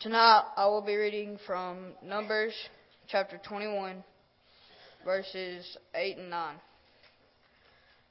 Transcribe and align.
Tonight 0.00 0.44
I 0.56 0.64
will 0.64 0.80
be 0.80 0.96
reading 0.96 1.38
from 1.46 1.92
Numbers 2.02 2.54
chapter 3.06 3.38
21, 3.46 4.02
verses 5.04 5.76
8 5.94 6.16
and 6.16 6.30
9. 6.30 6.54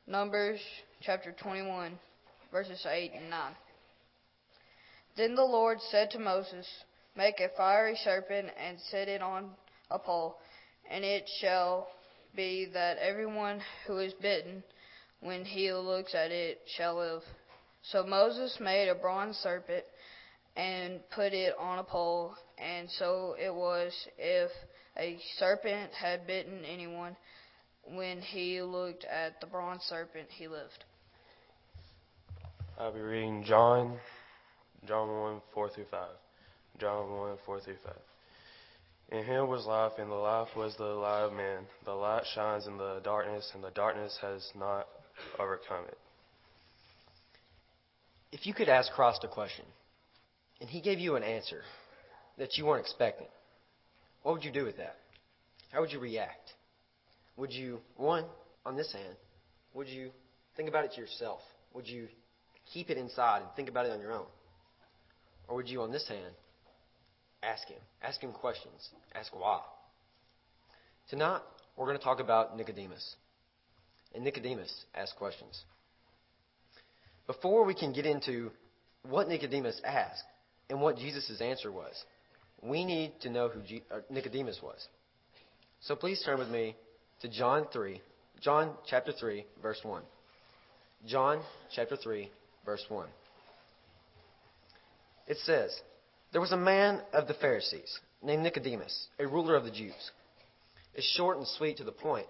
Numbers 0.05 0.59
chapter 1.01 1.31
21, 1.41 1.97
verses 2.51 2.85
8 2.87 3.13
and 3.15 3.31
9. 3.31 3.53
Then 5.17 5.33
the 5.33 5.41
Lord 5.43 5.79
said 5.89 6.11
to 6.11 6.19
Moses, 6.19 6.67
Make 7.17 7.39
a 7.39 7.49
fiery 7.57 7.97
serpent 8.03 8.49
and 8.63 8.77
set 8.91 9.07
it 9.07 9.23
on 9.23 9.49
a 9.89 9.97
pole, 9.97 10.35
and 10.91 11.03
it 11.03 11.27
shall 11.41 11.87
be 12.35 12.67
that 12.71 12.99
everyone 12.99 13.61
who 13.87 13.97
is 13.97 14.13
bitten, 14.21 14.63
when 15.21 15.43
he 15.43 15.73
looks 15.73 16.13
at 16.13 16.29
it, 16.29 16.59
shall 16.77 16.97
live. 16.97 17.23
So 17.81 18.05
Moses 18.05 18.59
made 18.61 18.89
a 18.89 18.93
bronze 18.93 19.37
serpent 19.37 19.85
and 20.59 20.99
put 21.15 21.31
it 21.31 21.53
on 21.57 21.79
a 21.79 21.83
pole, 21.83 22.33
and 22.57 22.89
so 22.91 23.35
it 23.39 23.53
was 23.53 23.93
if 24.17 24.51
a 24.97 25.17
serpent 25.37 25.91
had 25.93 26.27
bitten 26.27 26.65
anyone, 26.65 27.15
when 27.95 28.19
he 28.19 28.61
looked 28.61 29.05
at 29.05 29.39
the 29.39 29.47
bronze 29.47 29.83
serpent, 29.83 30.27
he 30.29 30.49
lived. 30.49 30.83
I'll 32.77 32.93
be 32.93 32.99
reading 32.99 33.45
John, 33.45 33.97
John 34.85 35.07
1, 35.07 35.41
4 35.53 35.69
through 35.69 35.85
5. 35.89 36.07
John 36.77 37.09
1, 37.09 37.37
4 37.45 37.59
through 37.61 37.75
5. 37.85 37.93
In 39.11 39.23
him 39.23 39.47
was 39.47 39.65
life, 39.65 39.93
and 39.97 40.11
the 40.11 40.15
life 40.15 40.49
was 40.57 40.75
the 40.77 40.83
light 40.83 41.21
of 41.21 41.33
man. 41.33 41.63
The 41.85 41.93
light 41.93 42.23
shines 42.35 42.67
in 42.67 42.77
the 42.77 42.99
darkness, 43.01 43.49
and 43.55 43.63
the 43.63 43.71
darkness 43.71 44.17
has 44.21 44.45
not 44.57 44.87
overcome 45.39 45.85
it. 45.87 45.97
If 48.33 48.45
you 48.45 48.53
could 48.53 48.69
ask 48.69 48.91
Christ 48.91 49.23
a 49.23 49.29
question, 49.29 49.65
and 50.61 50.69
he 50.69 50.81
gave 50.81 50.99
you 50.99 51.15
an 51.15 51.23
answer 51.23 51.61
that 52.37 52.57
you 52.57 52.65
weren't 52.65 52.81
expecting, 52.81 53.27
what 54.23 54.33
would 54.33 54.43
you 54.43 54.51
do 54.51 54.65
with 54.65 54.77
that? 54.77 54.95
How 55.71 55.81
would 55.81 55.91
you 55.91 55.99
react? 55.99 56.53
Would 57.37 57.51
you, 57.51 57.79
one, 57.95 58.25
on 58.65 58.75
this 58.75 58.91
hand, 58.91 59.15
would 59.73 59.87
you 59.87 60.09
think 60.57 60.67
about 60.67 60.85
it 60.85 60.91
to 60.95 61.01
yourself? 61.01 61.39
Would 61.73 61.87
you 61.87 62.07
keep 62.73 62.89
it 62.89 62.97
inside 62.97 63.41
and 63.41 63.51
think 63.55 63.69
about 63.69 63.85
it 63.85 63.91
on 63.91 64.01
your 64.01 64.11
own? 64.11 64.25
Or 65.47 65.55
would 65.55 65.69
you, 65.69 65.81
on 65.81 65.91
this 65.91 66.07
hand, 66.07 66.33
ask 67.41 67.67
him? 67.67 67.79
Ask 68.01 68.21
him 68.21 68.31
questions. 68.31 68.89
Ask 69.15 69.33
why. 69.33 69.61
Tonight, 71.09 71.41
we're 71.77 71.85
going 71.85 71.97
to 71.97 72.03
talk 72.03 72.19
about 72.19 72.57
Nicodemus. 72.57 73.15
And 74.13 74.23
Nicodemus 74.23 74.85
asked 74.93 75.15
questions. 75.17 75.63
Before 77.25 77.63
we 77.63 77.73
can 77.73 77.93
get 77.93 78.05
into 78.05 78.51
what 79.07 79.27
Nicodemus 79.27 79.79
asked, 79.85 80.23
and 80.69 80.81
what 80.81 80.97
Jesus' 80.97 81.41
answer 81.41 81.71
was. 81.71 81.93
We 82.61 82.85
need 82.85 83.13
to 83.21 83.29
know 83.29 83.49
who 83.49 83.61
uh, 83.91 83.99
Nicodemus 84.09 84.59
was. 84.61 84.87
So 85.81 85.95
please 85.95 86.21
turn 86.25 86.39
with 86.39 86.49
me 86.49 86.75
to 87.21 87.29
John 87.29 87.67
3, 87.71 88.01
John 88.41 88.73
chapter 88.87 89.11
3, 89.11 89.45
verse 89.61 89.79
1. 89.83 90.01
John 91.07 91.41
chapter 91.73 91.95
3, 91.95 92.29
verse 92.65 92.83
1. 92.89 93.07
It 95.27 95.37
says, 95.43 95.79
There 96.31 96.41
was 96.41 96.51
a 96.51 96.57
man 96.57 97.01
of 97.13 97.27
the 97.27 97.33
Pharisees 97.35 97.99
named 98.21 98.43
Nicodemus, 98.43 99.07
a 99.19 99.27
ruler 99.27 99.55
of 99.55 99.63
the 99.63 99.71
Jews. 99.71 100.11
It's 100.93 101.09
short 101.15 101.37
and 101.37 101.47
sweet 101.47 101.77
to 101.77 101.83
the 101.83 101.91
point, 101.91 102.27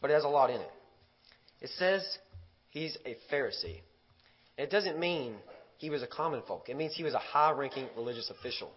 but 0.00 0.10
it 0.10 0.14
has 0.14 0.24
a 0.24 0.28
lot 0.28 0.50
in 0.50 0.60
it. 0.60 0.70
It 1.60 1.70
says 1.76 2.18
he's 2.70 2.96
a 3.04 3.16
Pharisee. 3.32 3.80
It 4.56 4.70
doesn't 4.70 4.98
mean 4.98 5.34
he 5.78 5.90
was 5.90 6.02
a 6.02 6.06
common 6.06 6.42
folk. 6.46 6.68
It 6.68 6.76
means 6.76 6.94
he 6.94 7.04
was 7.04 7.14
a 7.14 7.18
high 7.18 7.52
ranking 7.52 7.86
religious 7.96 8.30
official. 8.30 8.70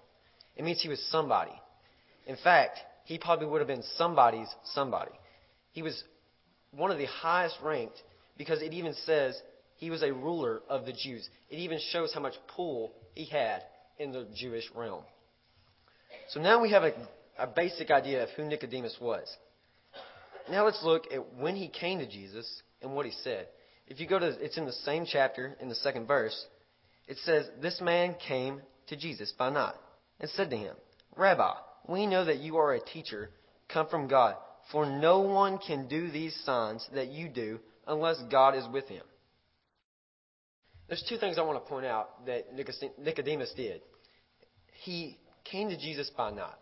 It 0.56 0.64
means 0.64 0.82
he 0.82 0.90
was 0.90 1.02
somebody. 1.10 1.54
In 2.28 2.36
fact, 2.44 2.80
he 3.06 3.18
probably 3.18 3.48
would 3.48 3.60
have 3.60 3.68
been 3.68 3.84
somebody's 3.96 4.50
somebody. 4.74 5.12
He 5.72 5.82
was 5.82 6.04
one 6.72 6.92
of 6.92 6.98
the 6.98 7.06
highest 7.06 7.56
ranked 7.64 8.02
because 8.38 8.62
it 8.62 8.74
even 8.74 8.94
says 9.06 9.40
he 9.78 9.90
was 9.90 10.04
a 10.04 10.14
ruler 10.14 10.62
of 10.70 10.86
the 10.86 10.92
Jews. 10.92 11.28
It 11.50 11.58
even 11.58 11.80
shows 11.92 12.14
how 12.14 12.20
much 12.20 12.36
pull 12.56 12.92
he 13.16 13.26
had 13.26 13.64
in 13.98 14.12
the 14.12 14.28
Jewish 14.36 14.70
realm. 14.76 15.04
So 16.30 16.42
now 16.42 16.62
we 16.62 16.72
have 16.72 16.84
a, 16.84 16.94
a 17.38 17.48
basic 17.48 17.90
idea 17.90 18.24
of 18.24 18.30
who 18.32 18.44
Nicodemus 18.44 18.98
was. 19.00 19.28
Now 20.52 20.66
let's 20.66 20.84
look 20.84 21.06
at 21.14 21.36
when 21.36 21.56
he 21.56 21.68
came 21.68 22.00
to 22.00 22.08
Jesus 22.08 22.62
and 22.82 22.94
what 22.94 23.06
he 23.06 23.12
said. 23.24 23.48
If 23.88 24.00
you 24.00 24.08
go 24.08 24.20
to, 24.20 24.28
it's 24.44 24.58
in 24.58 24.66
the 24.66 24.72
same 24.72 25.06
chapter, 25.10 25.56
in 25.60 25.70
the 25.70 25.76
second 25.76 26.06
verse 26.06 26.46
it 27.10 27.18
says, 27.26 27.50
This 27.62 27.82
man 27.82 28.16
came 28.26 28.62
to 28.88 28.96
Jesus 28.96 29.34
by 29.38 29.50
night 29.50 29.74
and 30.22 30.30
said 30.30 30.52
to 30.52 30.56
him, 30.56 30.76
Rabbi, 31.18 31.54
we 31.90 32.06
know 32.06 32.24
that 32.24 32.38
you 32.38 32.58
are 32.58 32.74
a 32.74 32.80
teacher 32.80 33.32
come 33.68 33.88
from 33.88 34.08
God, 34.08 34.36
for 34.72 34.86
no 34.86 35.20
one 35.22 35.58
can 35.58 35.88
do 35.88 36.10
these 36.12 36.40
signs 36.46 36.88
that 36.94 37.10
you 37.10 37.28
do 37.28 37.60
unless 37.88 38.22
God 38.32 38.56
is 38.56 38.66
with 38.72 38.88
him. 38.88 39.02
There's 40.88 41.04
two 41.10 41.18
things 41.18 41.38
I 41.38 41.42
want 41.42 41.64
to 41.64 41.70
point 41.70 41.86
out 41.86 42.26
that 42.28 42.48
Nicodemus 43.00 43.54
did. 43.56 43.82
He 44.84 45.18
came 45.44 45.70
to 45.70 45.78
Jesus 45.78 46.12
by 46.16 46.32
night. 46.32 46.54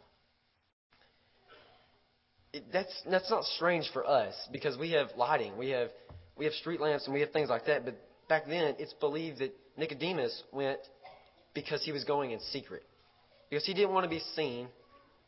It, 2.53 2.63
that's 2.71 3.01
that's 3.09 3.29
not 3.29 3.43
strange 3.43 3.89
for 3.91 4.05
us 4.05 4.33
because 4.51 4.77
we 4.77 4.91
have 4.91 5.07
lighting, 5.17 5.57
we 5.57 5.69
have 5.69 5.89
we 6.37 6.45
have 6.45 6.53
street 6.55 6.79
lamps, 6.79 7.05
and 7.05 7.13
we 7.13 7.19
have 7.21 7.31
things 7.31 7.49
like 7.49 7.65
that. 7.65 7.83
But 7.85 7.97
back 8.29 8.47
then, 8.47 8.75
it's 8.79 8.93
believed 8.93 9.39
that 9.39 9.53
Nicodemus 9.77 10.43
went 10.51 10.79
because 11.53 11.83
he 11.83 11.91
was 11.91 12.03
going 12.03 12.31
in 12.31 12.39
secret. 12.51 12.83
Because 13.49 13.65
he 13.65 13.73
didn't 13.73 13.93
want 13.93 14.03
to 14.03 14.09
be 14.09 14.21
seen 14.35 14.67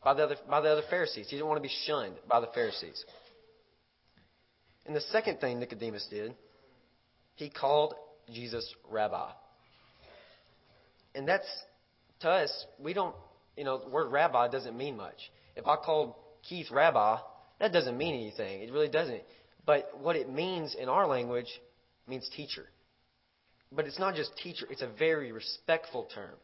by 0.04 0.14
the 0.14 0.24
other, 0.24 0.36
by 0.48 0.60
the 0.60 0.68
other 0.68 0.82
Pharisees. 0.90 1.26
He 1.28 1.36
didn't 1.36 1.48
want 1.48 1.58
to 1.58 1.68
be 1.68 1.74
shunned 1.86 2.14
by 2.28 2.40
the 2.40 2.48
Pharisees. 2.48 3.04
And 4.86 4.94
the 4.94 5.00
second 5.00 5.40
thing 5.40 5.60
Nicodemus 5.60 6.06
did, 6.10 6.34
he 7.36 7.48
called 7.48 7.94
Jesus 8.32 8.74
rabbi. 8.90 9.30
And 11.14 11.26
that's, 11.26 11.46
to 12.20 12.28
us, 12.28 12.66
we 12.78 12.92
don't, 12.92 13.14
you 13.56 13.64
know, 13.64 13.78
the 13.78 13.88
word 13.88 14.10
rabbi 14.10 14.48
doesn't 14.48 14.76
mean 14.76 14.96
much. 14.96 15.30
If 15.56 15.66
I 15.66 15.76
called 15.76 16.14
Keith 16.48 16.70
rabbi, 16.70 17.18
that 17.60 17.72
doesn't 17.72 17.96
mean 17.96 18.14
anything. 18.14 18.62
It 18.62 18.72
really 18.72 18.88
doesn't. 18.88 19.22
But 19.66 19.90
what 20.00 20.16
it 20.16 20.30
means 20.30 20.74
in 20.74 20.88
our 20.88 21.06
language 21.06 21.48
means 22.06 22.28
teacher. 22.34 22.66
But 23.72 23.86
it's 23.86 23.98
not 23.98 24.14
just 24.14 24.36
teacher, 24.36 24.66
it's 24.70 24.82
a 24.82 24.88
very 24.98 25.32
respectful 25.32 26.08
term, 26.12 26.34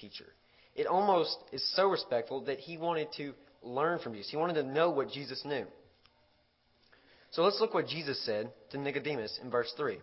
teacher. 0.00 0.26
It 0.74 0.86
almost 0.86 1.36
is 1.52 1.64
so 1.74 1.88
respectful 1.88 2.44
that 2.44 2.58
he 2.58 2.76
wanted 2.76 3.08
to 3.16 3.32
learn 3.62 3.98
from 3.98 4.12
Jesus. 4.12 4.30
He 4.30 4.36
wanted 4.36 4.54
to 4.54 4.62
know 4.62 4.90
what 4.90 5.10
Jesus 5.10 5.42
knew. 5.44 5.66
So 7.30 7.42
let's 7.42 7.60
look 7.60 7.74
what 7.74 7.88
Jesus 7.88 8.24
said 8.24 8.52
to 8.70 8.78
Nicodemus 8.78 9.40
in 9.42 9.50
verse 9.50 9.72
3. 9.76 9.98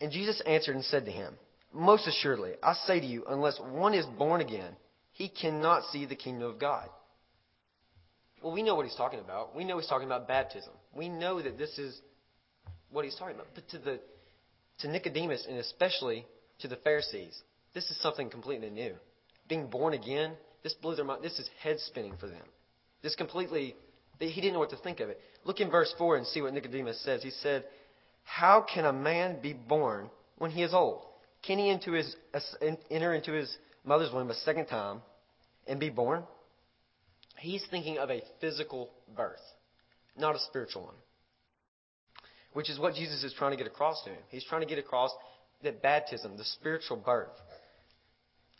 And 0.00 0.12
Jesus 0.12 0.40
answered 0.46 0.76
and 0.76 0.84
said 0.84 1.06
to 1.06 1.10
him, 1.10 1.34
Most 1.72 2.06
assuredly, 2.06 2.52
I 2.62 2.74
say 2.86 3.00
to 3.00 3.06
you, 3.06 3.24
unless 3.28 3.58
one 3.58 3.94
is 3.94 4.06
born 4.18 4.40
again, 4.40 4.76
he 5.12 5.28
cannot 5.28 5.84
see 5.90 6.04
the 6.06 6.14
kingdom 6.14 6.48
of 6.48 6.58
God. 6.58 6.88
Well, 8.42 8.52
we 8.52 8.62
know 8.62 8.74
what 8.74 8.86
he's 8.86 8.96
talking 8.96 9.18
about. 9.18 9.56
We 9.56 9.64
know 9.64 9.78
he's 9.78 9.88
talking 9.88 10.06
about 10.06 10.28
baptism. 10.28 10.72
We 10.94 11.08
know 11.08 11.40
that 11.40 11.56
this 11.56 11.78
is 11.78 11.98
what 12.90 13.04
he's 13.04 13.16
talking 13.16 13.34
about. 13.34 13.48
But 13.54 13.68
to 13.70 13.78
the 13.78 14.00
to 14.80 14.88
Nicodemus 14.88 15.46
and 15.48 15.58
especially 15.58 16.26
to 16.60 16.68
the 16.68 16.76
Pharisees, 16.76 17.40
this 17.74 17.90
is 17.90 18.00
something 18.00 18.30
completely 18.30 18.70
new. 18.70 18.94
Being 19.48 19.68
born 19.68 19.94
again, 19.94 20.32
this 20.62 20.74
blew 20.74 20.94
their 20.94 21.04
mind. 21.04 21.22
This 21.22 21.38
is 21.38 21.48
head 21.62 21.78
spinning 21.80 22.14
for 22.18 22.26
them. 22.26 22.42
This 23.02 23.14
completely, 23.14 23.76
he 24.18 24.40
didn't 24.40 24.54
know 24.54 24.58
what 24.58 24.70
to 24.70 24.76
think 24.78 25.00
of 25.00 25.08
it. 25.08 25.20
Look 25.44 25.60
in 25.60 25.70
verse 25.70 25.94
4 25.96 26.16
and 26.16 26.26
see 26.26 26.42
what 26.42 26.52
Nicodemus 26.52 27.00
says. 27.04 27.22
He 27.22 27.30
said, 27.30 27.64
How 28.24 28.66
can 28.72 28.84
a 28.84 28.92
man 28.92 29.40
be 29.40 29.52
born 29.52 30.10
when 30.38 30.50
he 30.50 30.62
is 30.62 30.74
old? 30.74 31.02
Can 31.42 31.58
he 31.58 31.68
into 31.68 31.92
his, 31.92 32.16
enter 32.90 33.14
into 33.14 33.32
his 33.32 33.56
mother's 33.84 34.12
womb 34.12 34.30
a 34.30 34.34
second 34.34 34.66
time 34.66 35.02
and 35.66 35.78
be 35.78 35.90
born? 35.90 36.24
He's 37.38 37.64
thinking 37.70 37.98
of 37.98 38.10
a 38.10 38.22
physical 38.40 38.90
birth, 39.14 39.42
not 40.16 40.34
a 40.34 40.40
spiritual 40.40 40.84
one 40.84 40.94
which 42.56 42.70
is 42.70 42.78
what 42.78 42.94
Jesus 42.94 43.22
is 43.22 43.34
trying 43.34 43.50
to 43.50 43.56
get 43.58 43.66
across 43.66 44.02
to 44.04 44.08
him. 44.08 44.18
He's 44.30 44.42
trying 44.42 44.62
to 44.62 44.66
get 44.66 44.78
across 44.78 45.10
that 45.62 45.82
baptism, 45.82 46.38
the 46.38 46.44
spiritual 46.44 46.96
birth. 46.96 47.28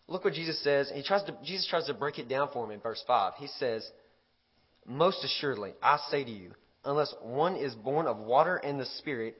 Look 0.06 0.22
what 0.22 0.34
Jesus 0.34 0.62
says. 0.62 0.92
He 0.94 1.02
tries 1.02 1.22
to, 1.22 1.34
Jesus 1.42 1.66
tries 1.66 1.86
to 1.86 1.94
break 1.94 2.18
it 2.18 2.28
down 2.28 2.50
for 2.52 2.62
him 2.66 2.72
in 2.72 2.80
verse 2.80 3.02
5. 3.06 3.32
He 3.38 3.46
says, 3.58 3.90
Most 4.84 5.24
assuredly, 5.24 5.72
I 5.82 5.96
say 6.10 6.24
to 6.24 6.30
you, 6.30 6.50
unless 6.84 7.14
one 7.22 7.56
is 7.56 7.74
born 7.74 8.06
of 8.06 8.18
water 8.18 8.56
and 8.56 8.78
the 8.78 8.84
Spirit, 8.98 9.34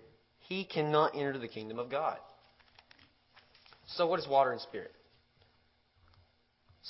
he 0.49 0.65
cannot 0.65 1.15
enter 1.15 1.37
the 1.37 1.49
kingdom 1.49 1.79
of 1.79 1.91
God. 1.91 2.17
So, 3.89 4.07
what 4.07 4.21
is 4.21 4.27
water 4.27 4.53
and 4.53 4.61
spirit? 4.63 4.93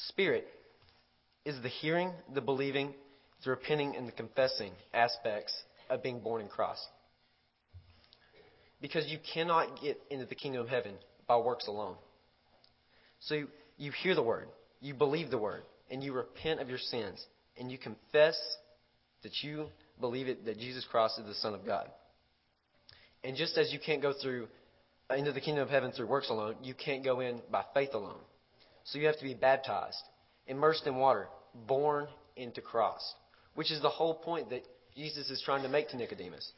Spirit 0.06 0.46
is 1.44 1.60
the 1.62 1.68
hearing, 1.68 2.12
the 2.32 2.40
believing, 2.40 2.94
the 3.42 3.50
repenting, 3.50 3.96
and 3.96 4.06
the 4.06 4.12
confessing 4.12 4.70
aspects 4.94 5.52
of 5.90 6.04
being 6.04 6.20
born 6.20 6.42
in 6.42 6.46
Christ. 6.46 6.86
Because 8.86 9.08
you 9.08 9.18
cannot 9.34 9.82
get 9.82 10.00
into 10.10 10.26
the 10.26 10.36
kingdom 10.36 10.62
of 10.62 10.68
heaven 10.68 10.92
by 11.26 11.36
works 11.38 11.66
alone. 11.66 11.96
So 13.18 13.34
you, 13.34 13.48
you 13.78 13.90
hear 13.90 14.14
the 14.14 14.22
word, 14.22 14.46
you 14.80 14.94
believe 14.94 15.28
the 15.28 15.38
word 15.38 15.62
and 15.90 16.04
you 16.04 16.12
repent 16.12 16.60
of 16.60 16.68
your 16.68 16.78
sins 16.78 17.20
and 17.58 17.68
you 17.68 17.78
confess 17.78 18.38
that 19.24 19.32
you 19.42 19.66
believe 20.00 20.28
it 20.28 20.44
that 20.44 20.60
Jesus 20.60 20.86
Christ 20.88 21.18
is 21.18 21.26
the 21.26 21.34
Son 21.34 21.52
of 21.52 21.66
God. 21.66 21.88
And 23.24 23.36
just 23.36 23.58
as 23.58 23.72
you 23.72 23.80
can't 23.84 24.00
go 24.00 24.12
through 24.22 24.46
uh, 25.10 25.14
into 25.14 25.32
the 25.32 25.40
kingdom 25.40 25.64
of 25.64 25.68
heaven 25.68 25.90
through 25.90 26.06
works 26.06 26.30
alone, 26.30 26.54
you 26.62 26.72
can't 26.72 27.02
go 27.02 27.18
in 27.18 27.40
by 27.50 27.64
faith 27.74 27.90
alone. 27.92 28.20
So 28.84 29.00
you 29.00 29.06
have 29.06 29.18
to 29.18 29.24
be 29.24 29.34
baptized, 29.34 29.98
immersed 30.46 30.86
in 30.86 30.94
water, 30.94 31.26
born 31.66 32.06
into 32.36 32.60
Christ, 32.60 33.16
which 33.56 33.72
is 33.72 33.82
the 33.82 33.88
whole 33.88 34.14
point 34.14 34.50
that 34.50 34.62
Jesus 34.94 35.28
is 35.28 35.42
trying 35.44 35.64
to 35.64 35.68
make 35.68 35.88
to 35.88 35.96
Nicodemus. 35.96 36.52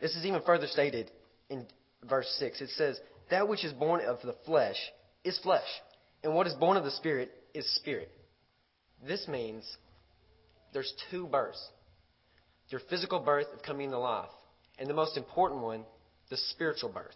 This 0.00 0.14
is 0.14 0.24
even 0.24 0.42
further 0.42 0.66
stated 0.66 1.10
in 1.48 1.66
verse 2.08 2.28
6. 2.38 2.60
It 2.60 2.70
says, 2.70 3.00
That 3.30 3.48
which 3.48 3.64
is 3.64 3.72
born 3.72 4.00
of 4.04 4.18
the 4.22 4.36
flesh 4.44 4.76
is 5.24 5.38
flesh, 5.38 5.66
and 6.22 6.34
what 6.34 6.46
is 6.46 6.54
born 6.54 6.76
of 6.76 6.84
the 6.84 6.90
Spirit 6.90 7.30
is 7.54 7.66
spirit. 7.76 8.10
This 9.06 9.26
means 9.28 9.64
there's 10.72 10.92
two 11.10 11.26
births 11.26 11.70
your 12.68 12.80
physical 12.90 13.20
birth 13.20 13.46
of 13.54 13.62
coming 13.62 13.90
to 13.90 13.98
life, 13.98 14.28
and 14.78 14.90
the 14.90 14.94
most 14.94 15.16
important 15.16 15.62
one, 15.62 15.84
the 16.30 16.36
spiritual 16.36 16.90
birth, 16.90 17.14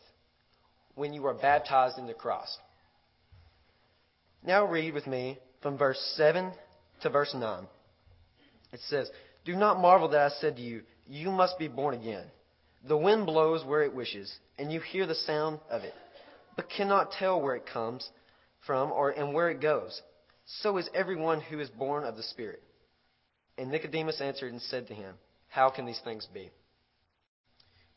when 0.94 1.12
you 1.12 1.26
are 1.26 1.34
baptized 1.34 1.98
in 1.98 2.06
the 2.06 2.14
cross. 2.14 2.56
Now 4.44 4.64
read 4.64 4.94
with 4.94 5.06
me 5.06 5.38
from 5.60 5.76
verse 5.76 6.00
7 6.16 6.52
to 7.02 7.10
verse 7.10 7.34
9. 7.34 7.66
It 8.72 8.80
says, 8.88 9.10
Do 9.44 9.56
not 9.56 9.80
marvel 9.80 10.08
that 10.10 10.20
I 10.20 10.40
said 10.40 10.56
to 10.56 10.62
you, 10.62 10.82
You 11.08 11.30
must 11.30 11.58
be 11.58 11.68
born 11.68 11.94
again. 11.94 12.24
The 12.86 12.96
wind 12.96 13.26
blows 13.26 13.64
where 13.64 13.82
it 13.82 13.94
wishes, 13.94 14.32
and 14.58 14.72
you 14.72 14.80
hear 14.80 15.06
the 15.06 15.14
sound 15.14 15.60
of 15.70 15.82
it, 15.82 15.94
but 16.56 16.70
cannot 16.70 17.12
tell 17.12 17.40
where 17.40 17.56
it 17.56 17.66
comes 17.66 18.08
from 18.66 18.90
or 18.90 19.10
and 19.10 19.34
where 19.34 19.50
it 19.50 19.60
goes. 19.60 20.00
So 20.62 20.78
is 20.78 20.88
everyone 20.94 21.40
who 21.40 21.60
is 21.60 21.68
born 21.68 22.04
of 22.04 22.16
the 22.16 22.22
Spirit. 22.22 22.62
And 23.58 23.70
Nicodemus 23.70 24.20
answered 24.20 24.52
and 24.52 24.62
said 24.62 24.88
to 24.88 24.94
him, 24.94 25.14
How 25.48 25.70
can 25.70 25.84
these 25.84 26.00
things 26.02 26.26
be? 26.32 26.50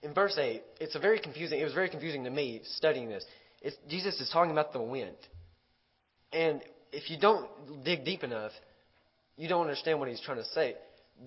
In 0.01 0.13
verse 0.13 0.37
8, 0.37 0.61
it's 0.81 0.95
a 0.95 0.99
very 0.99 1.19
confusing, 1.19 1.59
it 1.59 1.63
was 1.63 1.73
very 1.73 1.89
confusing 1.89 2.25
to 2.25 2.29
me 2.29 2.61
studying 2.75 3.07
this. 3.07 3.23
It's, 3.61 3.77
Jesus 3.89 4.19
is 4.19 4.29
talking 4.29 4.51
about 4.51 4.73
the 4.73 4.81
wind. 4.81 5.15
And 6.33 6.61
if 6.91 7.09
you 7.09 7.17
don't 7.17 7.47
dig 7.85 8.03
deep 8.03 8.23
enough, 8.23 8.51
you 9.37 9.47
don't 9.47 9.61
understand 9.61 9.99
what 9.99 10.09
he's 10.09 10.19
trying 10.19 10.37
to 10.37 10.45
say. 10.53 10.75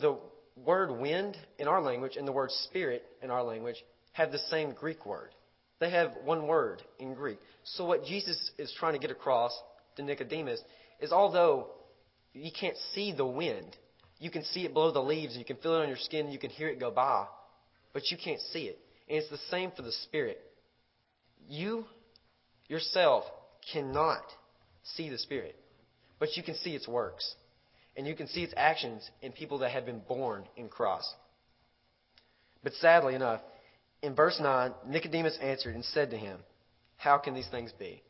The 0.01 0.19
word 0.65 0.91
wind 0.91 1.37
in 1.59 1.69
our 1.69 1.83
language 1.83 2.17
and 2.17 2.27
the 2.27 2.33
word 2.33 2.51
spirit 2.65 3.05
in 3.23 3.31
our 3.31 3.43
language 3.43 3.77
have 4.13 4.33
the 4.33 4.39
same 4.51 4.73
Greek 4.73 5.05
word. 5.05 5.31
They 5.79 5.91
have 5.91 6.13
one 6.25 6.47
word 6.47 6.83
in 6.99 7.15
Greek. 7.15 7.39
So 7.65 7.85
what 7.85 8.05
Jesus 8.05 8.51
is 8.59 8.73
trying 8.79 8.95
to 8.95 8.99
get 8.99 9.11
across 9.11 9.53
to 9.97 10.03
Nicodemus 10.03 10.61
is 11.01 11.13
although 11.13 11.69
you 12.33 12.51
can't 12.59 12.77
see 12.95 13.13
the 13.13 13.27
wind, 13.27 13.77
you 14.19 14.31
can 14.31 14.45
see 14.45 14.65
it 14.65 14.73
blow 14.73 14.91
the 14.91 15.01
leaves, 15.01 15.37
you 15.37 15.45
can 15.45 15.57
feel 15.57 15.75
it 15.75 15.83
on 15.83 15.89
your 15.89 15.99
skin, 15.99 16.31
you 16.31 16.39
can 16.39 16.51
hear 16.51 16.69
it 16.69 16.81
go 16.81 16.91
by, 16.91 17.27
but 17.93 18.11
you 18.11 18.17
can't 18.23 18.41
see 18.53 18.65
it. 18.65 18.79
And 19.09 19.19
it's 19.19 19.31
the 19.31 19.39
same 19.51 19.71
for 19.77 19.83
the 19.83 19.93
Spirit. 19.93 20.41
You 21.49 21.85
yourself 22.69 23.25
cannot 23.73 24.25
see 24.95 25.11
the 25.11 25.19
Spirit, 25.19 25.57
but 26.19 26.37
you 26.37 26.43
can 26.43 26.55
see 26.57 26.75
its 26.75 26.89
works, 26.89 27.35
and 27.97 28.07
you 28.07 28.15
can 28.15 28.29
see 28.29 28.43
its 28.43 28.55
actions 28.57 29.09
in 29.23 29.33
people 29.33 29.59
that 29.59 29.71
have 29.71 29.87
been 29.87 30.01
born 30.07 30.45
in 30.57 30.69
Christ. 30.69 31.09
But 32.63 32.75
sadly 32.75 33.15
enough, 33.15 33.41
in 34.03 34.15
verse 34.15 34.39
9, 34.41 34.73
Nicodemus 34.87 35.39
answered 35.41 35.75
and 35.75 35.85
said 35.85 36.11
to 36.11 36.17
him, 36.17 36.39
How 36.97 37.19
can 37.19 37.35
these 37.35 37.49
things 37.49 37.73
be? 37.79 38.03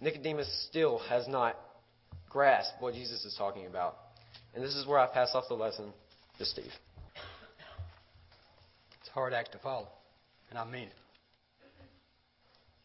Nicodemus 0.00 0.48
still 0.68 0.98
has 1.08 1.26
not 1.28 1.56
grasped 2.28 2.80
what 2.80 2.94
Jesus 2.94 3.24
is 3.24 3.34
talking 3.36 3.66
about. 3.66 3.96
And 4.54 4.64
this 4.64 4.74
is 4.74 4.86
where 4.86 4.98
I 4.98 5.06
pass 5.06 5.30
off 5.34 5.44
the 5.48 5.54
lesson 5.54 5.92
to 6.38 6.44
Steve. 6.44 6.72
It's 9.00 9.08
a 9.08 9.12
hard 9.12 9.34
act 9.34 9.52
to 9.52 9.58
follow, 9.58 9.88
and 10.50 10.58
I 10.58 10.64
mean 10.64 10.88
it. 10.88 10.94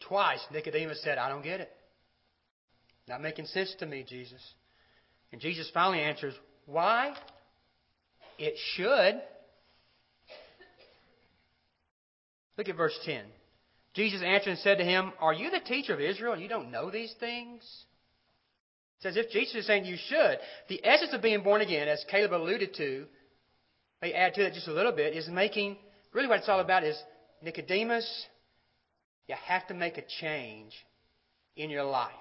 Twice 0.07 0.39
Nicodemus 0.51 1.01
said, 1.03 1.17
I 1.17 1.29
don't 1.29 1.43
get 1.43 1.61
it. 1.61 1.71
Not 3.07 3.21
making 3.21 3.45
sense 3.45 3.75
to 3.79 3.85
me, 3.85 4.03
Jesus. 4.07 4.41
And 5.31 5.41
Jesus 5.41 5.69
finally 5.73 5.99
answers, 5.99 6.33
Why? 6.65 7.13
It 8.37 8.55
should. 8.75 9.21
Look 12.57 12.69
at 12.69 12.77
verse 12.77 12.97
10. 13.05 13.23
Jesus 13.93 14.21
answered 14.23 14.51
and 14.51 14.59
said 14.59 14.77
to 14.77 14.83
him, 14.83 15.13
Are 15.19 15.33
you 15.33 15.51
the 15.51 15.59
teacher 15.59 15.93
of 15.93 16.01
Israel 16.01 16.33
and 16.33 16.41
you 16.41 16.49
don't 16.49 16.71
know 16.71 16.91
these 16.91 17.13
things? 17.19 17.61
It's 18.97 19.05
as 19.05 19.17
if 19.17 19.31
Jesus 19.31 19.55
is 19.55 19.67
saying 19.67 19.85
you 19.85 19.97
should. 19.97 20.37
The 20.69 20.85
essence 20.85 21.13
of 21.13 21.21
being 21.21 21.43
born 21.43 21.61
again, 21.61 21.87
as 21.87 22.03
Caleb 22.09 22.33
alluded 22.33 22.73
to, 22.75 23.05
may 24.01 24.13
add 24.13 24.33
to 24.35 24.45
it 24.45 24.53
just 24.53 24.67
a 24.67 24.73
little 24.73 24.91
bit, 24.91 25.15
is 25.15 25.27
making, 25.27 25.77
really 26.13 26.27
what 26.27 26.39
it's 26.39 26.49
all 26.49 26.59
about 26.59 26.83
is 26.83 26.97
Nicodemus, 27.41 28.25
you 29.27 29.35
have 29.45 29.67
to 29.67 29.73
make 29.73 29.97
a 29.97 30.03
change 30.21 30.73
in 31.55 31.69
your 31.69 31.83
life. 31.83 32.11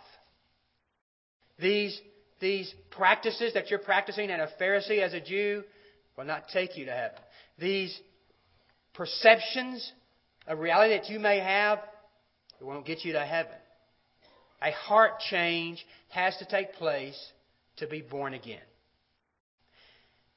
These, 1.58 2.00
these 2.44 2.74
practices 2.90 3.54
that 3.54 3.70
you're 3.70 3.78
practicing 3.78 4.30
as 4.30 4.50
a 4.50 4.62
Pharisee, 4.62 5.00
as 5.00 5.14
a 5.14 5.20
Jew, 5.20 5.64
will 6.14 6.26
not 6.26 6.48
take 6.52 6.76
you 6.76 6.84
to 6.84 6.92
heaven. 6.92 7.18
These 7.58 7.98
perceptions 8.92 9.92
of 10.46 10.58
reality 10.58 10.94
that 10.94 11.08
you 11.08 11.18
may 11.18 11.40
have, 11.40 11.78
it 12.60 12.64
won't 12.64 12.84
get 12.84 13.02
you 13.02 13.14
to 13.14 13.24
heaven. 13.24 13.56
A 14.60 14.72
heart 14.72 15.20
change 15.30 15.84
has 16.10 16.36
to 16.36 16.44
take 16.44 16.74
place 16.74 17.18
to 17.78 17.86
be 17.86 18.02
born 18.02 18.34
again. 18.34 18.60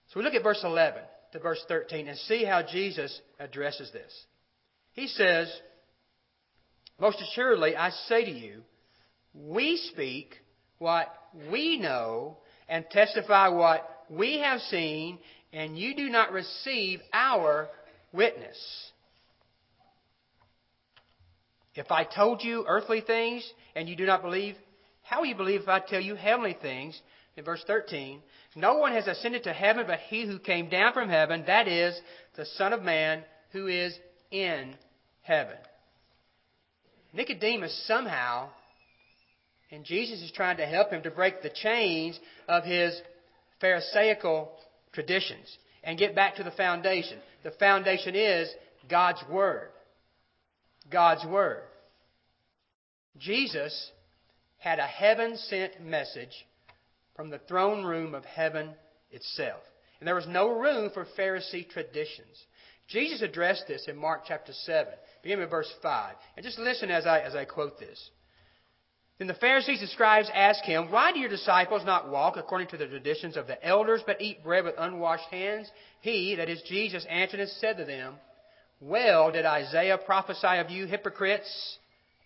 So 0.07 0.21
we 0.21 0.24
look 0.24 0.33
at 0.33 0.44
verse 0.44 0.62
11 0.63 1.01
to 1.33 1.39
verse 1.39 1.62
13 1.68 2.07
and 2.07 2.18
see 2.19 2.45
how 2.45 2.63
Jesus 2.63 3.19
addresses 3.38 3.92
this. 3.92 4.25
He 4.94 5.07
says, 5.07 5.54
Most 7.01 7.21
assuredly, 7.21 7.75
I 7.75 7.89
say 7.89 8.24
to 8.24 8.31
you, 8.31 8.62
we 9.33 9.75
speak 9.92 10.36
what 10.79 11.13
we 11.51 11.77
know 11.77 12.38
and 12.69 12.85
testify 12.89 13.47
what 13.47 13.88
we 14.09 14.39
have 14.39 14.62
seen, 14.62 15.19
and 15.53 15.77
you 15.77 15.95
do 15.95 16.09
not 16.09 16.31
receive 16.31 17.01
our 17.13 17.69
witness. 18.13 18.57
If 21.75 21.91
I 21.91 22.03
told 22.03 22.44
you 22.44 22.65
earthly 22.68 23.01
things 23.01 23.47
and 23.75 23.88
you 23.88 23.95
do 23.95 24.06
not 24.06 24.24
believe, 24.24 24.56
how 25.03 25.19
will 25.19 25.27
you 25.27 25.35
believe 25.35 25.62
if 25.62 25.68
I 25.68 25.79
tell 25.79 26.01
you 26.01 26.15
heavenly 26.15 26.57
things? 26.59 27.00
In 27.35 27.44
verse 27.44 27.63
13, 27.68 28.19
no 28.56 28.78
one 28.78 28.94
has 28.94 29.06
ascended 29.06 29.44
to 29.44 29.54
heaven 29.54 29.85
but 29.85 29.99
he 29.99 30.25
who 30.25 30.40
came 30.40 30.69
down 30.69 30.94
from 30.94 31.07
heaven, 31.07 31.44
that 31.45 31.68
is, 31.68 31.99
the 32.35 32.45
Son 32.45 32.73
of 32.73 32.81
Man 32.81 33.23
who 33.51 33.68
is 33.68 33.97
in 34.31 34.75
heaven. 35.21 35.56
Nicodemus 37.13 37.85
somehow, 37.87 38.49
and 39.71 39.83
Jesus 39.83 40.21
is 40.21 40.31
trying 40.31 40.57
to 40.57 40.66
help 40.66 40.92
him 40.92 41.04
to 41.04 41.12
break 41.12 41.42
the 41.42 41.50
chains 41.50 42.19
of 42.47 42.64
his 42.64 43.00
Pharisaical 43.59 44.52
traditions 44.94 45.57
and 45.83 45.97
get 45.97 46.16
back 46.16 46.36
to 46.36 46.44
the 46.44 46.52
foundation. 46.52 47.18
The 47.44 47.52
foundation 47.52 48.16
is 48.16 48.50
God's 48.90 49.24
Word. 49.30 49.69
God's 50.92 51.26
Word. 51.26 51.64
Jesus 53.18 53.92
had 54.59 54.80
a 54.80 54.88
heaven 54.88 55.38
sent 55.38 55.81
message 55.81 56.45
from 57.16 57.30
the 57.30 57.40
throne 57.40 57.83
room 57.83 58.14
of 58.14 58.24
heaven 58.26 58.69
itself. 59.12 59.62
And 60.00 60.07
there 60.07 60.16
was 60.16 60.28
no 60.28 60.50
room 60.50 60.92
for 60.94 61.07
Pharisee 61.18 61.68
traditions. 61.68 62.45
Jesus 62.88 63.21
addressed 63.21 63.68
this 63.68 63.88
in 63.88 63.97
Mark 63.97 64.21
chapter 64.28 64.54
7, 64.54 64.94
beginning 65.24 65.42
with 65.42 65.50
verse 65.50 65.71
5. 65.81 66.16
And 66.36 66.45
just 66.45 66.59
listen 66.59 66.92
as 66.92 67.06
I, 67.06 67.19
as 67.19 67.36
I 67.36 67.45
quote 67.45 67.80
this. 67.80 68.09
Then 69.18 69.28
the 69.28 69.33
Pharisees 69.33 69.81
and 69.81 69.90
scribes 69.90 70.30
asked 70.31 70.66
him, 70.66 70.92
Why 70.92 71.12
do 71.12 71.19
your 71.19 71.30
disciples 71.30 71.83
not 71.83 72.09
walk 72.09 72.38
according 72.38 72.68
to 72.69 72.78
the 72.78 72.86
traditions 72.86 73.36
of 73.36 73.47
the 73.47 73.64
elders, 73.66 74.04
but 74.06 74.21
eat 74.21 74.44
bread 74.44 74.64
with 74.64 74.76
unwashed 74.78 75.30
hands? 75.30 75.71
He, 76.02 76.36
that 76.36 76.50
is 76.50 76.62
Jesus, 76.64 77.06
answered 77.09 77.40
and 77.40 77.50
said 77.50 77.78
to 77.78 77.86
them, 77.86 78.16
Well 78.80 79.31
did 79.31 79.45
Isaiah 79.45 79.97
prophesy 79.97 80.59
of 80.59 80.69
you 80.69 80.86
hypocrites. 80.86 81.80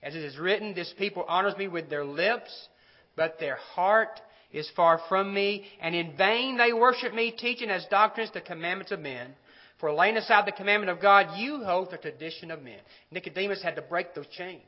As 0.04 0.16
it 0.16 0.24
is 0.24 0.38
written, 0.38 0.74
This 0.74 0.94
people 0.98 1.24
honors 1.30 1.56
me 1.58 1.70
with 1.70 1.90
their 1.90 2.04
lips, 2.04 2.68
but 3.16 3.40
their 3.40 3.56
heart 3.56 4.20
is 4.52 4.70
far 4.76 5.00
from 5.08 5.34
me, 5.34 5.66
and 5.80 5.96
in 5.96 6.18
vain 6.18 6.58
they 6.58 6.74
worship 6.74 7.14
me, 7.14 7.32
teaching 7.32 7.70
as 7.70 7.86
doctrines 7.86 8.32
the 8.34 8.42
commandments 8.42 8.92
of 8.92 9.00
men. 9.00 9.34
For 9.80 9.94
laying 9.94 10.18
aside 10.18 10.46
the 10.46 10.52
commandment 10.52 10.92
of 10.92 11.02
God, 11.02 11.38
you 11.38 11.64
hold 11.64 11.90
the 11.90 11.98
tradition 11.98 12.52
of 12.52 12.62
men. 12.62 12.80
Nicodemus 13.12 13.64
had 13.64 13.78
to 13.78 13.82
break 13.82 14.14
those 14.14 14.28
chains. 14.28 14.62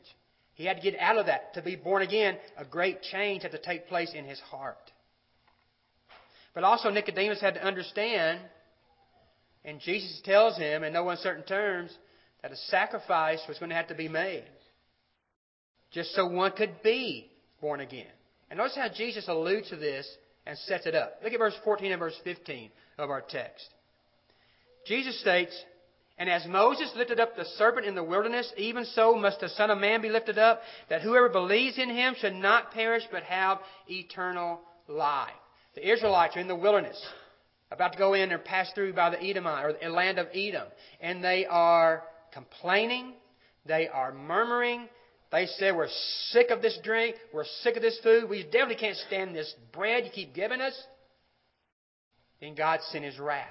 He 0.56 0.66
had 0.66 0.78
to 0.78 0.84
get 0.84 1.00
out 1.00 1.18
of 1.18 1.26
that. 1.26 1.54
To 1.56 1.62
be 1.62 1.76
born 1.76 2.02
again, 2.02 2.38
a 2.58 2.66
great 2.66 3.02
change 3.02 3.44
had 3.44 3.52
to 3.52 3.58
take 3.58 3.88
place 3.88 4.14
in 4.14 4.26
his 4.26 4.40
heart. 4.40 4.92
But 6.54 6.64
also, 6.64 6.90
Nicodemus 6.90 7.42
had 7.42 7.56
to 7.56 7.66
understand, 7.66 8.40
and 9.66 9.80
Jesus 9.80 10.22
tells 10.24 10.58
him 10.58 10.84
in 10.84 10.94
no 10.94 11.10
uncertain 11.10 11.44
terms, 11.44 11.92
that 12.44 12.52
a 12.52 12.56
sacrifice 12.56 13.40
was 13.48 13.58
going 13.58 13.70
to 13.70 13.76
have 13.76 13.88
to 13.88 13.96
be 13.96 14.10
made 14.10 14.44
just 15.94 16.14
so 16.16 16.28
one 16.28 16.52
could 16.52 16.82
be 16.84 17.32
born 17.62 17.80
again. 17.80 18.08
And 18.50 18.58
notice 18.58 18.76
how 18.76 18.90
Jesus 18.94 19.28
alludes 19.28 19.70
to 19.70 19.78
this 19.78 20.08
and 20.46 20.58
sets 20.58 20.86
it 20.86 20.96
up. 20.96 21.20
Look 21.24 21.34
at 21.34 21.40
verse 21.40 21.56
14 21.64 21.92
and 21.92 22.00
verse 22.00 22.20
15 22.24 22.70
of 22.98 23.10
our 23.10 23.22
text. 23.22 23.66
Jesus 24.86 25.20
states, 25.22 25.56
And 26.18 26.30
as 26.30 26.46
Moses 26.46 26.92
lifted 26.96 27.20
up 27.20 27.36
the 27.36 27.46
serpent 27.58 27.88
in 27.88 27.96
the 27.96 28.04
wilderness, 28.04 28.52
even 28.58 28.86
so 28.86 29.16
must 29.16 29.40
the 29.40 29.50
Son 29.50 29.72
of 29.72 29.80
Man 29.80 30.02
be 30.02 30.10
lifted 30.10 30.38
up, 30.38 30.62
that 30.90 31.02
whoever 31.02 31.28
believes 31.28 31.78
in 31.78 31.90
him 31.90 32.16
should 32.20 32.36
not 32.36 32.72
perish 32.72 33.04
but 33.12 33.24
have 33.24 33.60
eternal 33.88 34.62
life. 34.88 35.32
The 35.76 35.92
Israelites 35.92 36.38
are 36.38 36.42
in 36.42 36.48
the 36.48 36.56
wilderness, 36.56 37.04
about 37.72 37.94
to 37.94 37.98
go 37.98 38.14
in 38.14 38.32
and 38.32 38.44
pass 38.44 38.72
through 38.74 38.94
by 38.94 39.10
the 39.10 39.24
Edomite, 39.24 39.66
or 39.66 39.74
the 39.74 39.90
land 39.90 40.20
of 40.20 40.28
Edom. 40.36 40.68
And 41.02 41.24
they 41.24 41.48
are 41.48 42.04
complaining, 42.32 43.14
they 43.66 43.88
are 43.88 44.14
murmuring, 44.14 44.88
they 45.34 45.48
said, 45.48 45.76
We're 45.76 45.88
sick 46.30 46.52
of 46.52 46.62
this 46.62 46.78
drink. 46.84 47.16
We're 47.34 47.46
sick 47.64 47.76
of 47.76 47.82
this 47.82 48.00
food. 48.04 48.30
We 48.30 48.44
definitely 48.44 48.76
can't 48.76 48.96
stand 49.08 49.36
this 49.36 49.52
bread 49.74 50.06
you 50.06 50.12
keep 50.12 50.36
giving 50.36 50.62
us. 50.62 50.80
Then 52.40 52.54
God 52.54 52.82
sent 52.92 53.04
his 53.04 53.18
wrath 53.18 53.48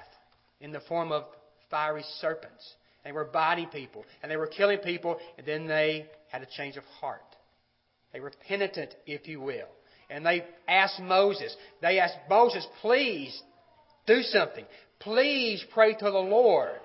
in 0.60 0.70
the 0.70 0.78
form 0.80 1.10
of 1.10 1.24
fiery 1.72 2.04
serpents. 2.20 2.74
They 3.02 3.10
were 3.10 3.24
biting 3.24 3.66
people, 3.66 4.04
and 4.22 4.30
they 4.30 4.36
were 4.36 4.46
killing 4.46 4.78
people, 4.78 5.18
and 5.36 5.44
then 5.44 5.66
they 5.66 6.06
had 6.30 6.42
a 6.42 6.46
change 6.56 6.76
of 6.76 6.84
heart. 7.00 7.20
They 8.12 8.20
were 8.20 8.30
penitent, 8.46 8.94
if 9.06 9.26
you 9.26 9.40
will. 9.40 9.66
And 10.08 10.24
they 10.24 10.44
asked 10.68 11.00
Moses, 11.00 11.56
they 11.80 11.98
asked 11.98 12.18
Moses, 12.28 12.64
please 12.80 13.42
do 14.06 14.22
something. 14.22 14.64
Please 15.00 15.64
pray 15.72 15.94
to 15.94 16.04
the 16.04 16.10
Lord 16.10 16.78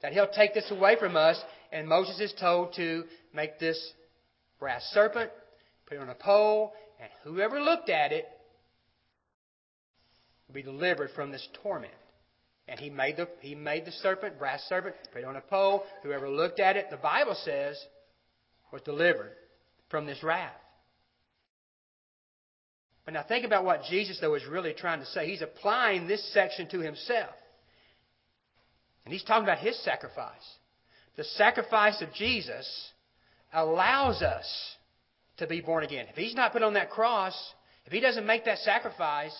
that 0.00 0.12
he'll 0.12 0.28
take 0.28 0.54
this 0.54 0.70
away 0.70 0.96
from 0.98 1.16
us. 1.16 1.38
And 1.72 1.88
Moses 1.88 2.20
is 2.20 2.32
told 2.40 2.74
to 2.76 3.04
make 3.34 3.58
this 3.58 3.92
brass 4.58 4.82
serpent, 4.94 5.30
put 5.86 5.96
it 5.96 6.00
on 6.00 6.08
a 6.08 6.14
pole, 6.14 6.72
and 7.00 7.10
whoever 7.24 7.60
looked 7.60 7.90
at 7.90 8.12
it 8.12 8.26
would 10.46 10.54
be 10.54 10.62
delivered 10.62 11.10
from 11.16 11.32
this 11.32 11.46
torment. 11.62 11.92
And 12.68 12.78
he 12.78 12.90
made 12.90 13.16
the 13.16 13.28
he 13.40 13.54
made 13.54 13.84
the 13.84 13.92
serpent, 13.92 14.38
brass 14.38 14.62
serpent, 14.68 14.94
put 15.12 15.22
it 15.22 15.24
on 15.24 15.36
a 15.36 15.40
pole. 15.40 15.84
Whoever 16.02 16.28
looked 16.28 16.60
at 16.60 16.76
it, 16.76 16.90
the 16.90 16.96
Bible 16.96 17.36
says, 17.44 17.76
was 18.72 18.82
delivered 18.82 19.32
from 19.90 20.06
this 20.06 20.22
wrath. 20.22 20.52
But 23.04 23.14
now 23.14 23.24
think 23.26 23.44
about 23.44 23.64
what 23.64 23.82
Jesus 23.90 24.18
though 24.20 24.34
is 24.34 24.46
really 24.46 24.74
trying 24.74 25.00
to 25.00 25.06
say. 25.06 25.28
He's 25.28 25.42
applying 25.42 26.06
this 26.06 26.32
section 26.32 26.68
to 26.70 26.80
himself. 26.80 27.34
And 29.04 29.12
he's 29.12 29.24
talking 29.24 29.42
about 29.42 29.58
his 29.58 29.76
sacrifice. 29.82 30.30
The 31.16 31.24
sacrifice 31.24 32.00
of 32.00 32.12
Jesus 32.14 32.92
allows 33.52 34.22
us 34.22 34.46
to 35.38 35.46
be 35.46 35.60
born 35.60 35.84
again. 35.84 36.06
If 36.08 36.16
He's 36.16 36.34
not 36.34 36.52
put 36.52 36.62
on 36.62 36.74
that 36.74 36.90
cross, 36.90 37.34
if 37.84 37.92
He 37.92 38.00
doesn't 38.00 38.26
make 38.26 38.44
that 38.44 38.58
sacrifice, 38.58 39.34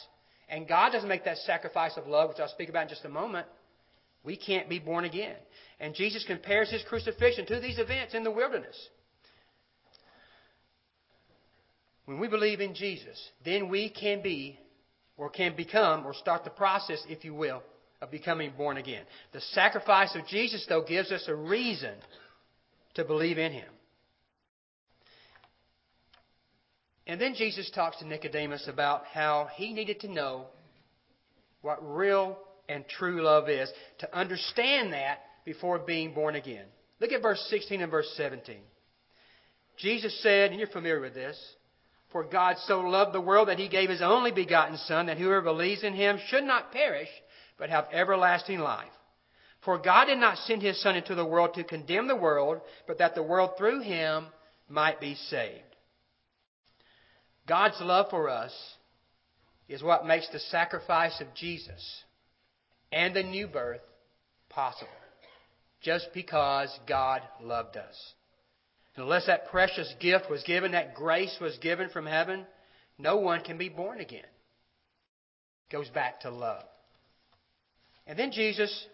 and 0.52 0.68
God 0.68 0.92
doesn't 0.92 1.08
make 1.08 1.24
that 1.24 1.38
sacrifice 1.38 1.96
of 1.96 2.06
love, 2.06 2.28
which 2.28 2.38
I'll 2.38 2.46
speak 2.46 2.68
about 2.68 2.82
in 2.82 2.88
just 2.90 3.06
a 3.06 3.08
moment, 3.08 3.46
we 4.22 4.36
can't 4.36 4.68
be 4.68 4.78
born 4.78 5.06
again. 5.06 5.34
And 5.80 5.94
Jesus 5.94 6.24
compares 6.26 6.70
His 6.70 6.84
crucifixion 6.86 7.46
to 7.46 7.58
these 7.58 7.78
events 7.78 8.14
in 8.14 8.22
the 8.22 8.30
wilderness. 8.30 8.76
When 12.04 12.20
we 12.20 12.28
believe 12.28 12.60
in 12.60 12.74
Jesus, 12.74 13.18
then 13.46 13.70
we 13.70 13.88
can 13.88 14.22
be, 14.22 14.58
or 15.16 15.30
can 15.30 15.56
become, 15.56 16.04
or 16.04 16.12
start 16.12 16.44
the 16.44 16.50
process, 16.50 17.02
if 17.08 17.24
you 17.24 17.32
will, 17.34 17.62
of 18.02 18.10
becoming 18.10 18.52
born 18.54 18.76
again. 18.76 19.04
The 19.32 19.40
sacrifice 19.40 20.14
of 20.14 20.26
Jesus, 20.26 20.66
though, 20.68 20.82
gives 20.82 21.10
us 21.10 21.24
a 21.28 21.34
reason 21.34 21.94
to 22.94 23.04
believe 23.04 23.38
in 23.38 23.52
Him. 23.52 23.68
And 27.06 27.20
then 27.20 27.34
Jesus 27.34 27.70
talks 27.74 27.98
to 27.98 28.06
Nicodemus 28.06 28.68
about 28.68 29.06
how 29.06 29.48
he 29.56 29.72
needed 29.72 30.00
to 30.00 30.08
know 30.08 30.46
what 31.60 31.78
real 31.80 32.38
and 32.68 32.84
true 32.88 33.22
love 33.22 33.48
is, 33.48 33.70
to 33.98 34.16
understand 34.16 34.92
that 34.92 35.20
before 35.44 35.78
being 35.78 36.14
born 36.14 36.36
again. 36.36 36.64
Look 37.00 37.12
at 37.12 37.22
verse 37.22 37.44
16 37.50 37.80
and 37.80 37.90
verse 37.90 38.12
17. 38.16 38.56
Jesus 39.76 40.22
said, 40.22 40.50
and 40.50 40.58
you're 40.58 40.68
familiar 40.68 41.00
with 41.00 41.14
this, 41.14 41.36
For 42.12 42.24
God 42.24 42.56
so 42.66 42.80
loved 42.80 43.12
the 43.12 43.20
world 43.20 43.48
that 43.48 43.58
he 43.58 43.68
gave 43.68 43.90
his 43.90 44.02
only 44.02 44.30
begotten 44.30 44.76
Son, 44.76 45.06
that 45.06 45.18
whoever 45.18 45.42
believes 45.42 45.82
in 45.82 45.94
him 45.94 46.18
should 46.28 46.44
not 46.44 46.72
perish, 46.72 47.08
but 47.58 47.70
have 47.70 47.88
everlasting 47.92 48.60
life. 48.60 48.90
For 49.64 49.78
God 49.78 50.06
did 50.06 50.18
not 50.18 50.38
send 50.38 50.62
his 50.62 50.80
Son 50.82 50.96
into 50.96 51.14
the 51.14 51.24
world 51.24 51.54
to 51.54 51.64
condemn 51.64 52.08
the 52.08 52.16
world, 52.16 52.60
but 52.86 52.98
that 52.98 53.14
the 53.14 53.22
world 53.22 53.52
through 53.56 53.80
him 53.82 54.26
might 54.68 55.00
be 55.00 55.14
saved. 55.14 55.71
God's 57.46 57.80
love 57.80 58.06
for 58.10 58.28
us 58.28 58.52
is 59.68 59.82
what 59.82 60.06
makes 60.06 60.28
the 60.28 60.38
sacrifice 60.38 61.20
of 61.20 61.34
Jesus 61.34 62.02
and 62.92 63.14
the 63.14 63.22
new 63.22 63.46
birth 63.46 63.80
possible. 64.48 64.90
Just 65.80 66.08
because 66.14 66.68
God 66.86 67.22
loved 67.40 67.76
us. 67.76 68.14
Unless 68.96 69.26
that 69.26 69.48
precious 69.48 69.92
gift 69.98 70.30
was 70.30 70.42
given, 70.44 70.72
that 70.72 70.94
grace 70.94 71.36
was 71.40 71.56
given 71.58 71.88
from 71.88 72.06
heaven, 72.06 72.46
no 72.98 73.16
one 73.16 73.40
can 73.42 73.58
be 73.58 73.68
born 73.68 74.00
again. 74.00 74.20
It 74.20 75.72
goes 75.72 75.88
back 75.88 76.20
to 76.20 76.30
love. 76.30 76.62
And 78.06 78.18
then 78.18 78.30
Jesus 78.30 78.86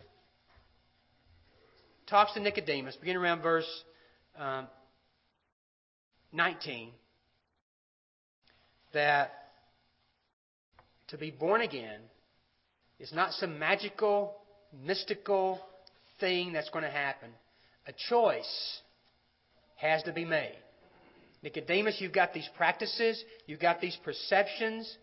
talks 2.06 2.32
to 2.34 2.40
Nicodemus, 2.40 2.96
beginning 2.96 3.20
around 3.20 3.42
verse 3.42 3.68
um, 4.38 4.68
19 6.32 6.92
that 8.92 9.30
to 11.08 11.18
be 11.18 11.30
born 11.30 11.60
again 11.60 12.00
is 12.98 13.12
not 13.12 13.32
some 13.32 13.58
magical, 13.58 14.34
mystical 14.84 15.60
thing 16.20 16.52
that's 16.52 16.70
going 16.70 16.84
to 16.84 16.90
happen. 16.90 17.30
A 17.86 17.92
choice 18.08 18.80
has 19.76 20.02
to 20.04 20.12
be 20.12 20.24
made. 20.24 20.56
Nicodemus, 21.42 21.96
you've 22.00 22.12
got 22.12 22.34
these 22.34 22.48
practices, 22.56 23.22
you've 23.46 23.60
got 23.60 23.80
these 23.80 23.96
perceptions, 24.04 24.96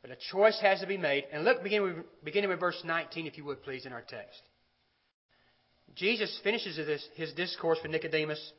but 0.00 0.10
a 0.10 0.16
choice 0.32 0.58
has 0.62 0.80
to 0.80 0.86
be 0.86 0.96
made. 0.96 1.24
And 1.32 1.44
look, 1.44 1.62
beginning 1.62 1.96
with, 1.96 2.24
beginning 2.24 2.48
with 2.48 2.60
verse 2.60 2.80
19, 2.84 3.26
if 3.26 3.36
you 3.36 3.44
would 3.44 3.62
please, 3.62 3.84
in 3.84 3.92
our 3.92 4.00
text. 4.00 4.40
Jesus 5.94 6.40
finishes 6.42 6.76
this, 6.76 7.06
his 7.16 7.32
discourse 7.32 7.78
for 7.80 7.88
Nicodemus 7.88 8.52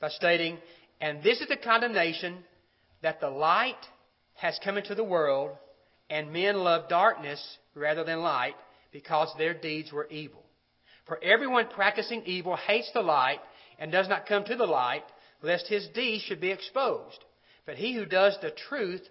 by 0.00 0.08
stating, 0.08 0.58
And 1.00 1.22
this 1.22 1.40
is 1.40 1.48
the 1.48 1.56
condemnation 1.56 2.38
that 3.02 3.20
the 3.20 3.30
light 3.30 3.76
has 4.34 4.58
come 4.64 4.76
into 4.76 4.94
the 4.94 5.04
world, 5.04 5.50
and 6.08 6.32
men 6.32 6.56
love 6.58 6.88
darkness 6.88 7.58
rather 7.74 8.04
than 8.04 8.20
light 8.20 8.54
because 8.92 9.28
their 9.36 9.54
deeds 9.54 9.92
were 9.92 10.08
evil. 10.10 10.42
For 11.06 11.22
everyone 11.22 11.68
practicing 11.68 12.22
evil 12.24 12.56
hates 12.56 12.90
the 12.92 13.02
light 13.02 13.40
and 13.78 13.90
does 13.90 14.08
not 14.08 14.26
come 14.26 14.44
to 14.44 14.56
the 14.56 14.66
light, 14.66 15.04
lest 15.42 15.66
his 15.66 15.88
deeds 15.88 16.24
should 16.24 16.40
be 16.40 16.50
exposed. 16.50 17.24
But 17.66 17.76
he 17.76 17.94
who 17.94 18.04
does 18.04 18.36
the 18.40 18.50
truth 18.68 19.02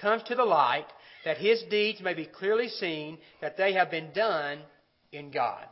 comes 0.00 0.22
to 0.24 0.34
the 0.34 0.44
light, 0.44 0.86
that 1.24 1.38
his 1.38 1.62
deeds 1.70 2.00
may 2.00 2.14
be 2.14 2.26
clearly 2.26 2.68
seen 2.68 3.18
that 3.40 3.56
they 3.56 3.72
have 3.72 3.90
been 3.90 4.12
done 4.12 4.58
in 5.12 5.30
God. 5.30 5.64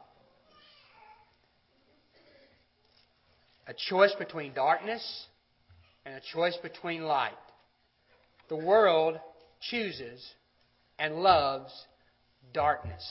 A 3.66 3.74
choice 3.74 4.14
between 4.18 4.52
darkness 4.54 5.26
and 6.04 6.14
a 6.14 6.20
choice 6.32 6.56
between 6.62 7.04
light 7.04 7.32
the 8.48 8.56
world 8.56 9.18
chooses 9.60 10.24
and 10.98 11.16
loves 11.16 11.72
darkness. 12.52 13.04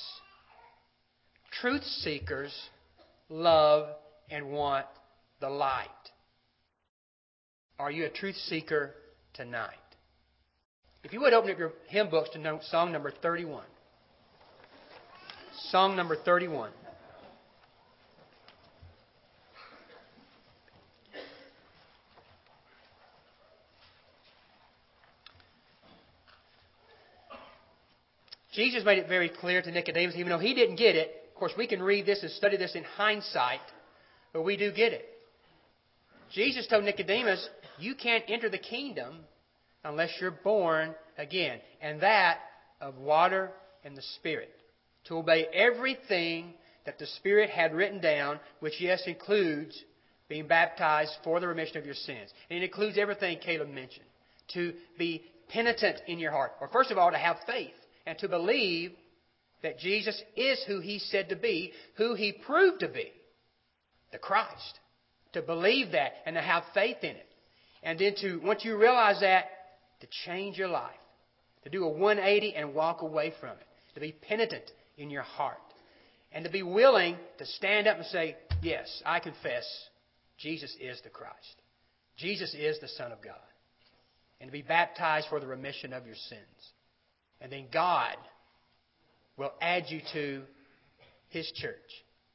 Truth 1.62 1.84
seekers 1.84 2.54
love 3.30 3.90
and 4.30 4.52
want 4.52 4.86
the 5.40 5.50
light. 5.50 5.88
Are 7.80 7.92
you 7.92 8.06
a 8.06 8.10
truth 8.10 8.36
seeker 8.36 8.96
tonight? 9.34 9.70
If 11.04 11.12
you 11.12 11.20
would 11.22 11.34
open 11.34 11.52
up 11.52 11.60
your 11.60 11.74
hymn 11.88 12.10
books 12.10 12.30
to 12.32 12.40
note 12.40 12.64
song 12.64 12.92
number 12.92 13.12
31. 13.12 13.64
Song 15.70 15.96
number 15.96 16.16
31. 16.16 16.72
Jesus 28.54 28.86
made 28.86 29.00
it 29.00 29.08
very 29.08 29.30
clear 29.30 29.62
to 29.62 29.72
Nicodemus, 29.72 30.16
even 30.16 30.30
though 30.30 30.40
he 30.40 30.54
didn't 30.54 30.76
get 30.76 30.96
it. 30.96 31.30
Of 31.30 31.40
course, 31.40 31.54
we 31.58 31.68
can 31.68 31.82
read 31.82 32.06
this 32.06 32.22
and 32.22 32.32
study 32.32 32.56
this 32.56 32.76
in 32.76 32.84
hindsight, 32.84 33.60
but 34.32 34.44
we 34.44 34.58
do 34.58 34.72
get 34.72 34.94
it. 34.94 35.06
Jesus 36.32 36.68
told 36.68 36.84
Nicodemus, 36.84 37.50
You 37.80 37.96
can't 37.96 38.24
enter 38.28 38.50
the 38.50 38.60
kingdom 38.60 39.20
unless 39.84 40.12
you're 40.22 40.32
born 40.32 40.94
again, 41.18 41.60
and 41.82 42.02
that 42.02 42.38
of 42.80 42.98
water 42.98 43.52
and 43.84 43.98
the 43.98 44.04
Spirit. 44.18 44.52
To 45.06 45.18
obey 45.18 45.48
everything 45.54 46.54
that 46.86 47.00
the 47.00 47.08
Spirit 47.08 47.50
had 47.50 47.74
written 47.74 48.00
down, 48.00 48.40
which, 48.60 48.80
yes, 48.80 49.04
includes 49.08 49.78
being 50.30 50.48
baptized 50.48 51.12
for 51.24 51.40
the 51.40 51.48
remission 51.48 51.78
of 51.78 51.86
your 51.86 51.96
sins. 51.96 52.30
And 52.50 52.60
it 52.60 52.64
includes 52.64 52.98
everything 52.98 53.40
Caleb 53.40 53.70
mentioned. 53.70 54.06
To 54.54 54.74
be 54.98 55.24
penitent 55.50 56.02
in 56.08 56.20
your 56.20 56.32
heart. 56.32 56.54
Or 56.62 56.68
first 56.70 56.92
of 56.92 56.98
all, 56.98 57.12
to 57.12 57.18
have 57.18 57.38
faith 57.46 57.74
and 58.06 58.18
to 58.20 58.28
believe 58.28 58.92
that 59.62 59.80
Jesus 59.80 60.22
is 60.36 60.64
who 60.68 60.80
he 60.80 61.00
said 61.00 61.30
to 61.30 61.36
be, 61.36 61.72
who 61.96 62.16
he 62.16 62.34
proved 62.34 62.82
to 62.82 62.90
be, 62.90 63.12
the 64.12 64.18
Christ. 64.18 64.80
To 65.34 65.42
believe 65.42 65.94
that 65.94 66.14
and 66.26 66.36
to 66.36 66.42
have 66.42 66.64
faith 66.74 66.98
in 67.02 67.16
it. 67.16 67.28
And 67.82 67.98
then 67.98 68.14
to, 68.22 68.40
once 68.44 68.64
you 68.64 68.78
realize 68.78 69.22
that, 69.22 69.46
to 70.02 70.08
change 70.26 70.58
your 70.58 70.68
life. 70.68 70.92
To 71.64 71.70
do 71.70 71.86
a 71.86 71.90
180 71.90 72.56
and 72.56 72.76
walk 72.76 73.02
away 73.02 73.34
from 73.40 73.52
it. 73.52 73.68
To 73.96 74.00
be 74.00 74.12
penitent 74.12 74.70
in 74.98 75.10
your 75.10 75.24
heart. 75.24 75.58
And 76.32 76.46
to 76.46 76.52
be 76.52 76.62
willing 76.62 77.18
to 77.38 77.46
stand 77.46 77.88
up 77.88 77.98
and 77.98 78.06
say, 78.08 78.36
Yes, 78.62 79.02
I 79.06 79.20
confess 79.20 79.66
Jesus 80.38 80.76
is 80.80 81.00
the 81.04 81.10
Christ. 81.10 81.62
Jesus 82.18 82.54
is 82.54 82.80
the 82.80 82.88
Son 82.90 83.12
of 83.12 83.22
God. 83.24 83.36
And 84.40 84.50
to 84.50 84.52
be 84.52 84.62
baptized 84.62 85.28
for 85.30 85.40
the 85.40 85.48
remission 85.48 85.94
of 85.94 86.06
your 86.06 86.16
sins. 86.16 86.72
And 87.44 87.52
then 87.52 87.66
God 87.72 88.16
will 89.38 89.52
add 89.62 89.84
you 89.90 90.02
to 90.14 90.42
His 91.30 91.52
church, 91.52 91.76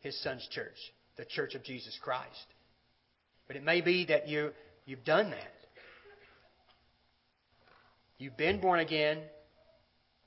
His 0.01 0.21
Son's 0.23 0.47
church, 0.53 0.77
the 1.17 1.25
church 1.25 1.55
of 1.55 1.65
Jesus 1.65 1.99
Christ. 2.03 2.47
But 3.47 3.57
it 3.57 3.65
may 3.65 3.81
be 3.81 4.05
that 4.07 4.29
you, 4.29 4.51
you've 4.85 5.05
done 5.05 5.31
that. 5.31 5.53
You've 8.19 8.37
been 8.37 8.61
born 8.61 8.81
again, 8.81 9.19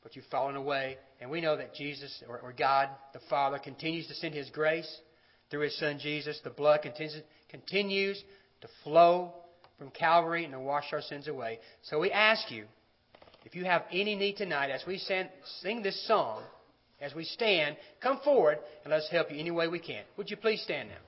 but 0.02 0.16
you've 0.16 0.26
fallen 0.26 0.56
away. 0.56 0.98
And 1.20 1.30
we 1.30 1.42
know 1.42 1.58
that 1.58 1.76
Jesus, 1.76 2.24
or, 2.28 2.40
or 2.40 2.52
God, 2.52 2.90
the 3.14 3.20
Father, 3.30 3.60
continues 3.60 4.08
to 4.08 4.16
send 4.16 4.34
His 4.34 4.50
grace 4.50 4.92
through 5.52 5.62
His 5.62 5.78
Son 5.78 6.00
Jesus. 6.00 6.40
The 6.44 6.50
blood 6.50 6.82
continues, 6.82 7.22
continues 7.50 8.22
to 8.62 8.68
flow 8.84 9.34
from 9.78 9.92
Calvary 9.92 10.46
and 10.46 10.54
to 10.54 10.60
wash 10.60 10.86
our 10.92 11.02
sins 11.02 11.28
away. 11.28 11.60
So 11.84 12.00
we 12.00 12.12
ask 12.12 12.50
you, 12.50 12.66
if 13.46 13.56
you 13.56 13.66
have 13.66 13.84
any 13.92 14.16
need 14.16 14.38
tonight, 14.38 14.70
as 14.70 14.84
we 14.86 14.98
sing, 14.98 15.28
sing 15.62 15.82
this 15.82 16.08
song, 16.08 16.44
as 17.00 17.16
we 17.16 17.24
stand, 17.24 17.76
come 18.02 18.20
forward 18.24 18.60
and 18.84 18.92
let's 18.92 19.10
help 19.10 19.32
you 19.32 19.40
any 19.40 19.52
way 19.52 19.68
we 19.68 19.80
can. 19.80 20.04
Would 20.18 20.30
you 20.30 20.38
please 20.38 20.62
stand 20.62 20.90
now? 20.90 21.02